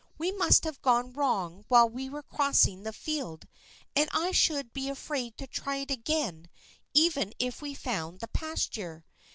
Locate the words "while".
1.67-1.87